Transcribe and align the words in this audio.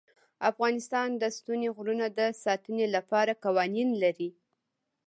افغانستان 0.49 1.09
د 1.21 1.23
ستوني 1.37 1.69
غرونه 1.75 2.05
د 2.19 2.19
ساتنې 2.43 2.85
لپاره 2.95 3.31
قوانین 3.45 3.89
لري. 4.03 4.29